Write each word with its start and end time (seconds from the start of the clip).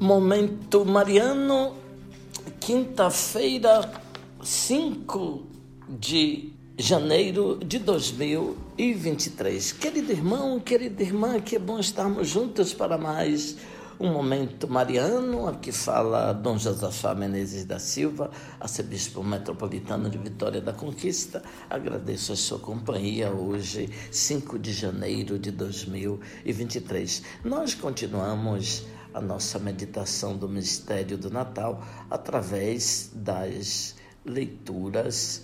Momento 0.00 0.84
Mariano, 0.84 1.74
quinta-feira, 2.60 4.00
5 4.40 5.42
de 5.88 6.52
janeiro 6.78 7.58
de 7.58 7.80
2023. 7.80 9.72
Querido 9.72 10.12
irmão, 10.12 10.60
querida 10.60 11.02
irmã, 11.02 11.40
que 11.40 11.56
é 11.56 11.58
bom 11.58 11.80
estarmos 11.80 12.28
juntos 12.28 12.72
para 12.72 12.96
mais 12.96 13.56
um 13.98 14.12
momento 14.12 14.68
mariano. 14.68 15.48
Aqui 15.48 15.72
fala 15.72 16.32
Dom 16.32 16.56
Josafá 16.56 17.12
Menezes 17.12 17.64
da 17.64 17.80
Silva, 17.80 18.30
arcebispo 18.60 19.24
metropolitano 19.24 20.08
de 20.08 20.16
Vitória 20.16 20.60
da 20.60 20.72
Conquista. 20.72 21.42
Agradeço 21.68 22.32
a 22.32 22.36
sua 22.36 22.60
companhia 22.60 23.32
hoje, 23.32 23.90
5 24.12 24.60
de 24.60 24.72
janeiro 24.72 25.40
de 25.40 25.50
2023. 25.50 27.24
Nós 27.44 27.74
continuamos 27.74 28.86
a 29.18 29.20
nossa 29.20 29.58
meditação 29.58 30.36
do 30.36 30.48
mistério 30.48 31.18
do 31.18 31.28
Natal 31.28 31.82
através 32.08 33.10
das 33.12 33.96
leituras 34.24 35.42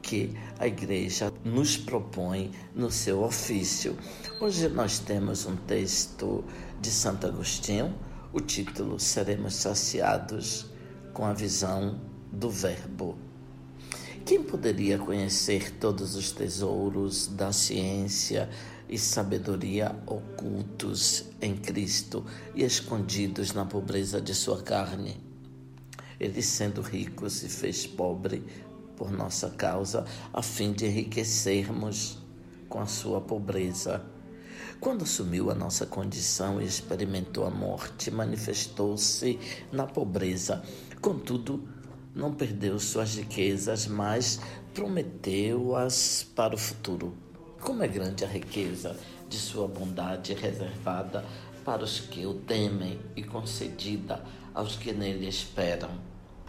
que 0.00 0.32
a 0.60 0.66
igreja 0.68 1.32
nos 1.44 1.76
propõe 1.76 2.52
no 2.72 2.88
seu 2.88 3.24
ofício. 3.24 3.98
Hoje 4.40 4.68
nós 4.68 5.00
temos 5.00 5.44
um 5.44 5.56
texto 5.56 6.44
de 6.80 6.88
Santo 6.88 7.26
Agostinho, 7.26 7.92
o 8.32 8.40
título 8.40 9.00
Seremos 9.00 9.56
Saciados 9.56 10.66
com 11.12 11.24
a 11.24 11.32
visão 11.32 12.00
do 12.30 12.48
Verbo. 12.48 13.25
Quem 14.26 14.42
poderia 14.42 14.98
conhecer 14.98 15.70
todos 15.70 16.16
os 16.16 16.32
tesouros 16.32 17.28
da 17.28 17.52
ciência 17.52 18.50
e 18.88 18.98
sabedoria 18.98 19.94
ocultos 20.04 21.26
em 21.40 21.56
Cristo 21.56 22.26
e 22.52 22.64
escondidos 22.64 23.52
na 23.52 23.64
pobreza 23.64 24.20
de 24.20 24.34
sua 24.34 24.60
carne. 24.60 25.16
Ele, 26.18 26.42
sendo 26.42 26.80
rico, 26.80 27.30
se 27.30 27.48
fez 27.48 27.86
pobre 27.86 28.42
por 28.96 29.12
nossa 29.12 29.48
causa, 29.50 30.04
a 30.32 30.42
fim 30.42 30.72
de 30.72 30.86
enriquecermos 30.86 32.18
com 32.68 32.80
a 32.80 32.86
sua 32.86 33.20
pobreza. 33.20 34.04
Quando 34.80 35.04
assumiu 35.04 35.52
a 35.52 35.54
nossa 35.54 35.86
condição 35.86 36.60
e 36.60 36.64
experimentou 36.64 37.46
a 37.46 37.50
morte, 37.50 38.10
manifestou-se 38.10 39.38
na 39.70 39.86
pobreza. 39.86 40.64
Contudo, 41.00 41.76
não 42.16 42.32
perdeu 42.32 42.78
suas 42.78 43.14
riquezas, 43.16 43.86
mas 43.86 44.40
prometeu-as 44.72 46.26
para 46.34 46.54
o 46.54 46.58
futuro. 46.58 47.14
Como 47.60 47.82
é 47.82 47.88
grande 47.88 48.24
a 48.24 48.28
riqueza 48.28 48.98
de 49.28 49.36
sua 49.36 49.68
bondade 49.68 50.32
reservada 50.32 51.22
para 51.62 51.84
os 51.84 52.00
que 52.00 52.24
o 52.24 52.32
temem 52.32 52.98
e 53.14 53.22
concedida 53.22 54.24
aos 54.54 54.76
que 54.76 54.92
nele 54.92 55.28
esperam. 55.28 55.90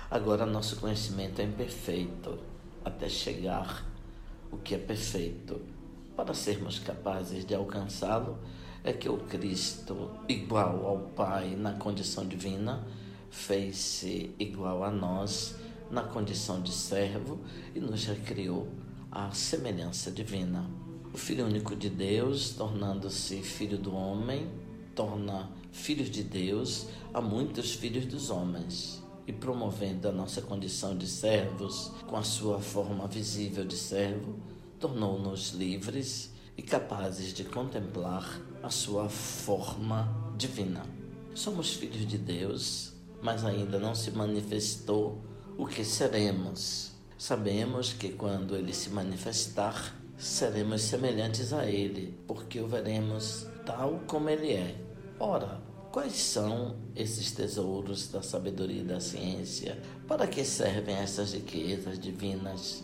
Agora 0.10 0.46
nosso 0.46 0.78
conhecimento 0.78 1.42
é 1.42 1.44
imperfeito 1.44 2.40
até 2.86 3.10
chegar 3.10 3.86
o 4.50 4.58
que 4.58 4.74
é 4.76 4.78
perfeito. 4.78 5.60
Para 6.16 6.34
sermos 6.34 6.80
capazes 6.80 7.46
de 7.46 7.54
alcançá-lo, 7.54 8.40
é 8.84 8.94
que 8.94 9.10
o 9.10 9.18
Cristo, 9.18 10.12
igual 10.30 10.86
ao 10.86 11.00
Pai 11.10 11.56
na 11.58 11.74
condição 11.74 12.26
divina, 12.26 12.88
fez-se 13.30 14.34
igual 14.40 14.84
a 14.84 14.92
nós 14.92 15.56
na 15.90 16.04
condição 16.04 16.62
de 16.62 16.72
servo 16.72 17.40
e 17.74 17.80
nos 17.80 18.06
recriou 18.06 18.68
à 19.12 19.32
semelhança 19.32 20.12
divina. 20.12 20.70
O 21.14 21.18
Filho 21.18 21.46
único 21.46 21.76
de 21.76 21.90
Deus, 21.90 22.52
tornando-se 22.52 23.42
filho 23.42 23.78
do 23.78 23.96
homem, 23.96 24.48
torna 24.94 25.50
filhos 25.72 26.10
de 26.10 26.24
Deus 26.24 26.88
a 27.14 27.22
muitos 27.22 27.74
filhos 27.74 28.06
dos 28.06 28.30
homens. 28.30 29.02
E 29.26 29.34
promovendo 29.34 30.08
a 30.08 30.12
nossa 30.12 30.42
condição 30.42 30.98
de 30.98 31.08
servos 31.08 31.92
com 32.08 32.16
a 32.16 32.24
sua 32.24 32.60
forma 32.60 33.08
visível 33.08 33.66
de 33.66 33.76
servo, 33.76 34.36
tornou-nos 34.80 35.52
livres 35.52 36.32
e 36.58 36.62
capazes 36.62 37.34
de 37.34 37.44
contemplar 37.44 38.42
a 38.64 38.70
sua 38.70 39.10
forma 39.10 40.34
divina. 40.38 40.86
Somos 41.36 41.74
filhos 41.74 42.08
de 42.08 42.18
Deus, 42.18 42.94
mas 43.22 43.44
ainda 43.46 43.80
não 43.80 43.96
se 43.96 44.12
manifestou 44.12 45.22
o 45.58 45.66
que 45.66 45.84
seremos. 45.84 46.92
Sabemos 47.18 47.94
que 47.94 48.10
quando 48.10 48.56
ele 48.56 48.74
se 48.74 48.90
manifestar, 48.90 49.96
seremos 50.18 50.82
semelhantes 50.82 51.54
a 51.54 51.66
Ele, 51.66 52.18
porque 52.28 52.60
o 52.60 52.68
veremos 52.68 53.46
tal 53.66 54.02
como 54.08 54.30
Ele 54.30 54.54
é. 54.54 54.76
Ora, 55.20 55.60
quais 55.92 56.14
são 56.14 56.76
esses 56.96 57.32
tesouros 57.32 58.08
da 58.08 58.22
sabedoria 58.22 58.82
e 58.82 58.86
da 58.86 59.00
ciência? 59.00 59.80
Para 60.08 60.28
que 60.28 60.44
servem 60.44 60.96
essas 60.96 61.34
riquezas 61.34 62.00
divinas, 62.00 62.84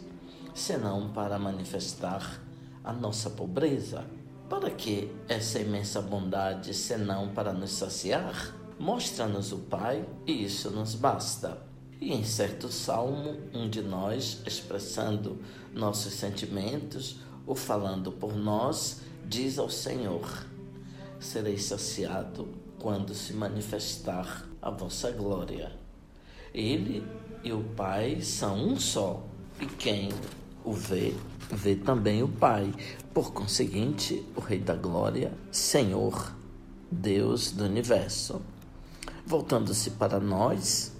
senão 0.54 1.12
para 1.12 1.40
manifestar 1.40 2.42
a 2.84 2.94
nossa 2.94 3.30
pobreza? 3.30 4.06
Para 4.50 4.70
que 4.70 5.12
essa 5.28 5.60
imensa 5.60 6.02
bondade, 6.02 6.74
senão 6.74 7.30
para 7.30 7.54
nos 7.54 7.72
saciar? 7.72 8.63
Mostra-nos 8.80 9.52
o 9.52 9.58
Pai 9.58 10.06
e 10.26 10.44
isso 10.44 10.70
nos 10.72 10.96
basta. 10.96 11.58
E 12.02 12.12
em 12.12 12.24
certo 12.24 12.68
salmo, 12.70 13.38
um 13.54 13.70
de 13.70 13.82
nós, 13.82 14.42
expressando 14.46 15.40
nossos 15.74 16.14
sentimentos 16.14 17.18
ou 17.46 17.56
falando 17.56 18.12
por 18.12 18.36
nós, 18.36 19.02
diz 19.26 19.58
ao 19.58 19.70
Senhor: 19.70 20.46
Serei 21.20 21.58
saciado 21.58 22.48
quando 22.80 23.14
se 23.14 23.34
manifestar 23.34 24.46
a 24.62 24.70
vossa 24.70 25.12
glória. 25.12 25.72
Ele 26.54 27.06
e 27.44 27.54
o 27.54 27.64
Pai 27.64 28.22
são 28.22 28.56
um 28.56 28.80
só, 28.80 29.24
e 29.60 29.66
quem 29.66 30.10
o 30.66 30.74
vê, 30.74 31.14
vê 31.50 31.76
também 31.76 32.22
o 32.22 32.28
Pai. 32.28 32.74
Por 33.14 33.32
conseguinte, 33.32 34.26
o 34.36 34.42
Rei 34.42 34.60
da 34.60 34.76
Glória, 34.76 35.32
Senhor, 35.52 36.34
Deus 36.92 37.52
do 37.52 37.64
universo. 37.64 38.42
Voltando-se 39.26 39.92
para 39.92 40.20
nós, 40.20 40.92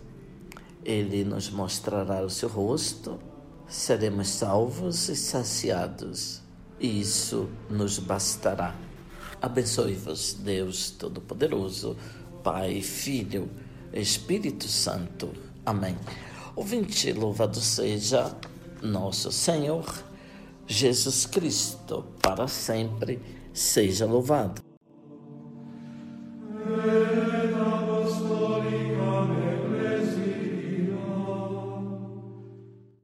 ele 0.84 1.24
nos 1.24 1.50
mostrará 1.50 2.24
o 2.24 2.30
seu 2.30 2.50
rosto, 2.50 3.20
seremos 3.68 4.30
salvos 4.30 5.10
e 5.10 5.16
saciados, 5.16 6.42
e 6.80 7.02
isso 7.02 7.50
nos 7.70 8.00
bastará. 8.00 8.76
Abençoe-vos, 9.42 10.34
Deus 10.36 10.92
Todo-Poderoso, 10.92 11.98
Pai, 12.44 12.82
Filho, 12.82 13.50
Espírito 13.92 14.68
Santo. 14.68 15.32
Amém. 15.66 15.98
Ouvinte, 16.56 17.12
louvado 17.12 17.60
seja 17.60 18.36
nosso 18.82 19.32
Senhor 19.32 19.86
Jesus 20.66 21.26
Cristo, 21.26 22.06
para 22.22 22.48
sempre 22.48 23.20
seja 23.54 24.06
louvado. 24.06 24.73
apostolica 28.14 29.28
ecclesia 29.54 30.53